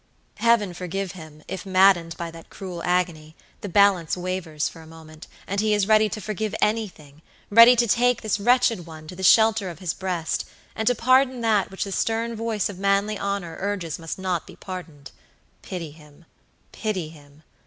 [0.37, 5.27] Heaven forgive him, if maddened by that cruel agony, the balance wavers for a moment,
[5.45, 9.21] and he is ready to forgive anything; ready to take this wretched one to the
[9.21, 10.45] shelter of his breast,
[10.75, 14.55] and to pardon that which the stern voice of manly honor urges must not be
[14.55, 15.11] pardoned.
[15.61, 16.25] Pity him,
[16.71, 17.43] pity him!